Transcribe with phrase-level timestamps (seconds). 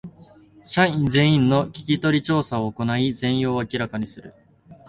[0.63, 4.33] 社員全員の聞き取り調査を行い全容を明らかにする